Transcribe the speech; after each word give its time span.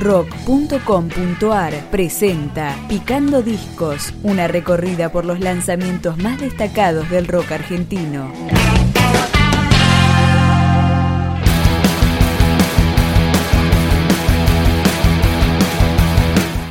rock.com.ar 0.00 1.74
presenta 1.90 2.74
Picando 2.88 3.42
Discos, 3.42 4.14
una 4.22 4.48
recorrida 4.48 5.12
por 5.12 5.26
los 5.26 5.40
lanzamientos 5.40 6.16
más 6.16 6.40
destacados 6.40 7.10
del 7.10 7.28
rock 7.28 7.52
argentino. 7.52 8.32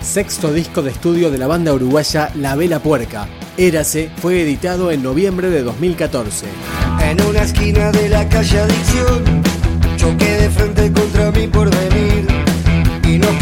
Sexto 0.00 0.50
disco 0.52 0.80
de 0.80 0.90
estudio 0.90 1.30
de 1.30 1.36
la 1.36 1.46
banda 1.46 1.74
uruguaya 1.74 2.30
La 2.34 2.56
Vela 2.56 2.80
Puerca. 2.80 3.28
Érase 3.58 4.10
fue 4.16 4.40
editado 4.40 4.90
en 4.90 5.02
noviembre 5.02 5.50
de 5.50 5.62
2014. 5.62 6.46
En 7.02 7.22
una 7.22 7.42
esquina 7.42 7.92
de 7.92 8.08
la 8.08 8.26
calle 8.28 8.58
Adicción, 8.58 9.42
choqué 9.96 10.38
de 10.38 10.50
frente 10.50 10.92
contra 10.92 11.30
mi 11.30 11.46
porvenir 11.46 12.37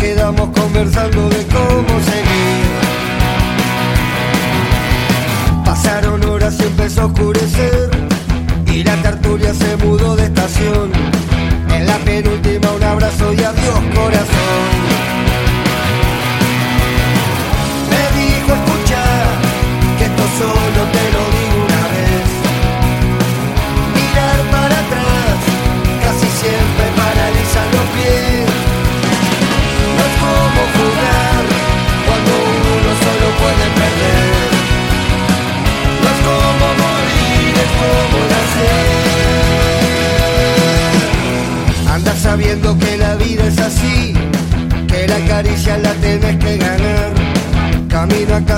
quedamos 0.06 0.48
conversando 0.50 1.28
de 1.30 1.44
cómo 1.46 1.92
seguir. 2.10 2.66
Pasaron 5.64 6.24
horas 6.24 6.54
y 6.60 6.62
empezó 6.62 7.02
a 7.02 7.06
oscurecer 7.06 7.90
y 8.72 8.84
la 8.84 8.94
tertulia 9.02 9.52
se 9.52 9.76
mudó 9.78 10.14
de 10.14 10.26
estación. 10.26 11.15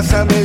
Casa 0.01 0.38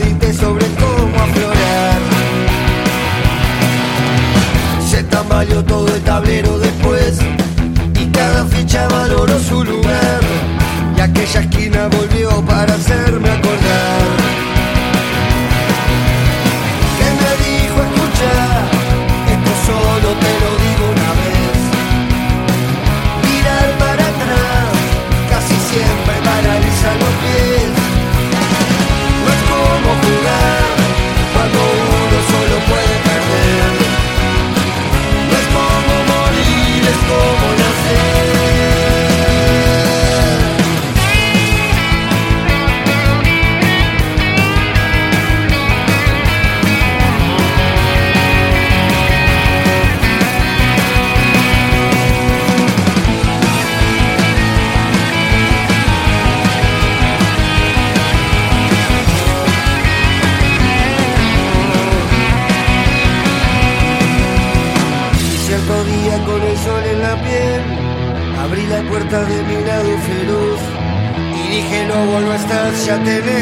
estar, 73.07 73.34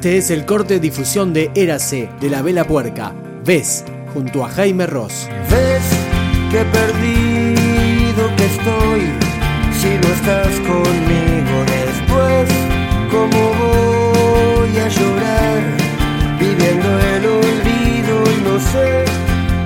Este 0.00 0.16
es 0.16 0.30
el 0.30 0.46
corte 0.46 0.72
de 0.72 0.80
difusión 0.80 1.34
de 1.34 1.50
Érase 1.54 2.08
de 2.22 2.30
La 2.30 2.40
Vela 2.40 2.64
Puerca. 2.64 3.12
Ves, 3.44 3.84
junto 4.14 4.42
a 4.46 4.48
Jaime 4.48 4.86
Ross. 4.86 5.28
Ves 5.50 5.82
que 6.50 6.64
perdido 6.72 8.34
que 8.34 8.46
estoy 8.46 9.02
si 9.78 9.88
no 9.88 10.08
estás 10.14 10.58
conmigo 10.60 11.54
después. 11.66 12.48
¿Cómo 13.10 13.52
voy 13.60 14.78
a 14.78 14.88
llorar 14.88 15.60
viviendo 16.38 16.98
el 16.98 17.26
olvido? 17.26 18.24
No 18.42 18.58
sé, 18.58 19.04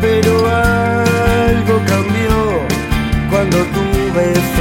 pero 0.00 0.50
algo 0.50 1.80
cambió 1.86 2.58
cuando 3.30 3.58
tuve 3.58 4.32
frío. 4.32 4.53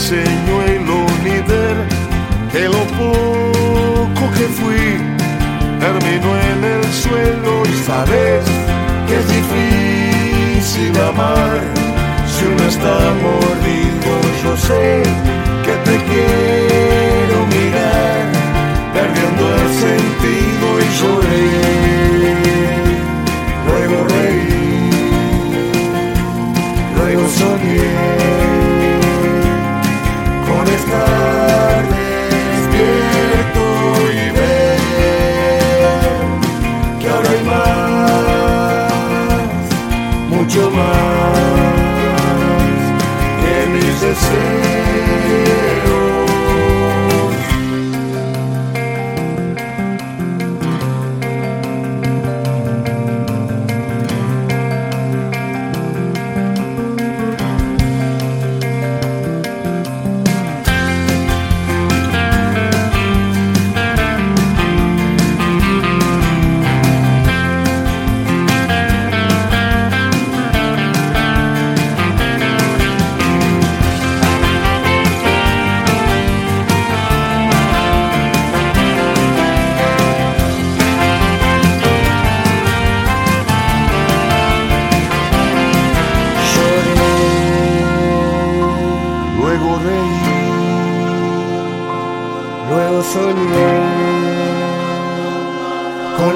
Detrás 0.00 0.10
del 0.10 0.24
señuelo 0.24 1.06
ni 1.24 1.36
ver 1.48 1.76
que 2.52 2.68
lo 2.68 2.82
poco 2.98 4.30
que 4.36 4.46
fui 4.58 4.86
terminó 5.78 6.30
en 6.36 6.64
el 6.64 6.84
suelo 6.92 7.52
y 7.66 7.74
sabes 7.84 8.44
que 9.06 9.14
es 9.16 9.26
difícil 9.28 10.92
amar 11.00 11.60
si 12.26 12.44
uno 12.46 12.64
está 12.68 12.96
mordido. 13.22 14.10
Yo 14.42 14.52
sé 14.56 15.02
que 15.64 15.74
te 15.86 15.96
quiero 16.08 17.38
mirar 17.54 18.22
perdiendo 18.94 19.44
el 19.54 19.68
sentido 19.84 20.66
y 20.80 20.88
lloré. 20.98 21.48
Luego 23.66 23.96
reí, 24.08 24.90
luego 26.96 27.24
soñé 27.28 27.89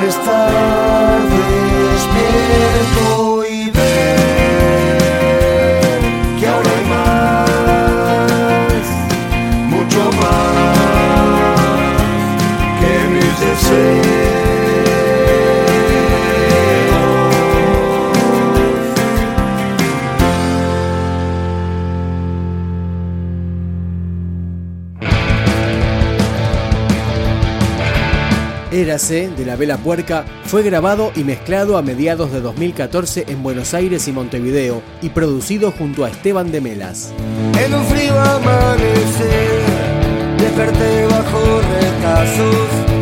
siempre 0.05 0.09
estar 0.09 1.23
despierto. 1.31 2.44
Érase, 28.75 29.29
de 29.29 29.47
la 29.47 29.55
Vela 29.55 29.79
Puerca, 29.79 30.25
fue 30.47 30.65
grabado 30.65 31.13
y 31.15 31.23
mezclado 31.23 31.79
a 31.79 31.83
mediados 31.83 32.33
de 32.33 32.41
2014 32.41 33.27
en 33.29 33.41
Buenos 33.41 33.73
Aires 33.73 34.09
y 34.09 34.13
Montevideo 34.13 34.83
y 35.01 35.11
producido 35.11 35.71
junto 35.71 36.05
a 36.05 36.11
Esteban 36.11 36.51
de 36.51 36.61
Melas. 36.61 37.13
En 37.65 37.73
un 37.73 37.85
frío 37.85 38.19
amanecer, 38.19 39.61
desperté 40.39 41.07
bajo 41.07 41.61
retazos 41.61 42.94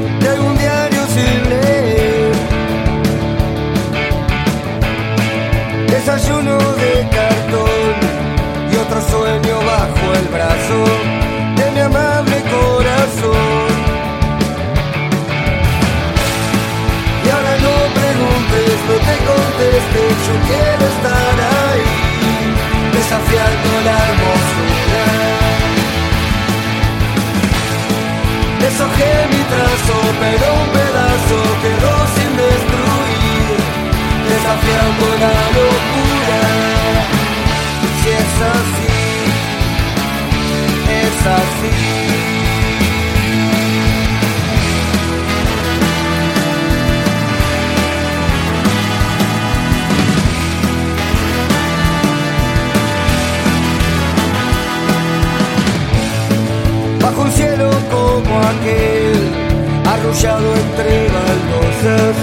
arrullado 60.12 60.55
entre 60.55 61.09
baldosas, 61.09 62.17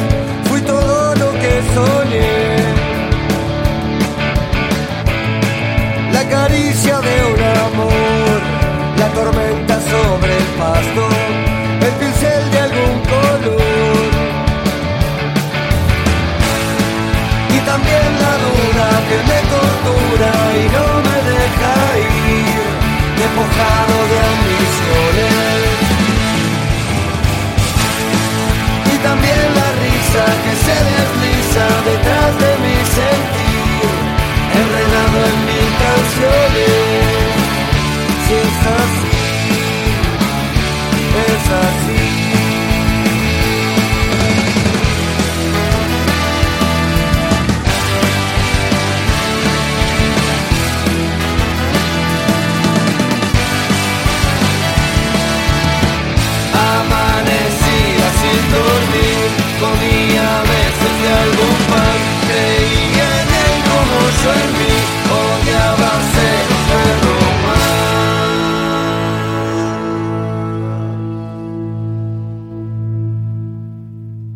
fui 0.47 0.62
todo 0.62 1.15
lo 1.15 1.31
que 1.33 1.62
soñé. 1.74 2.57
La 6.13 6.24
caricia 6.30 7.00
de 7.01 7.15
un 7.33 7.41
amor, 7.68 8.39
la 9.00 9.07
tormenta 9.07 9.80
sobre 9.81 10.38
el 10.38 10.47
pasto, 10.59 11.09
el 11.81 11.94
pincel 12.00 12.51
de 12.51 12.59
algún 12.59 12.95
color. 13.13 14.09
Y 17.56 17.59
también 17.71 18.09
la 18.24 18.33
duda 18.45 18.88
que 19.09 19.18
me 19.30 19.39
tortura 19.53 20.31
y 20.53 20.65
no 20.75 20.88
me 21.07 21.18
deja 21.31 21.74
ir, 21.97 22.69
despojado 23.18 23.88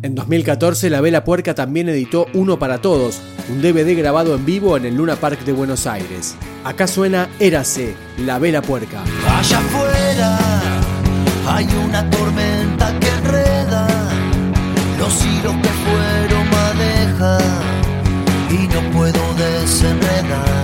En 0.04 0.14
2014, 0.14 0.90
La 0.90 1.00
Vela 1.00 1.24
Puerca 1.24 1.54
también 1.54 1.88
editó 1.88 2.26
Uno 2.34 2.58
para 2.58 2.82
Todos, 2.82 3.22
un 3.48 3.62
DVD 3.62 3.96
grabado 3.96 4.34
en 4.34 4.44
vivo 4.44 4.76
en 4.76 4.84
el 4.84 4.96
Luna 4.96 5.16
Park 5.16 5.46
de 5.46 5.52
Buenos 5.52 5.86
Aires. 5.86 6.36
Acá 6.62 6.86
suena 6.86 7.30
Érase, 7.40 7.94
La 8.18 8.38
Vela 8.38 8.60
Puerca. 8.60 9.02
Allá 9.26 9.58
afuera 9.60 10.38
hay 11.48 11.66
una 11.88 12.10
tormenta 12.10 13.00
que 13.00 13.08
enreda 13.08 13.88
los 14.98 15.24
hilos 15.24 15.54
que 15.62 15.68
fueron 15.70 16.44
y 18.50 18.68
no 18.68 18.90
puedo 18.92 19.34
desenredar. 19.36 20.63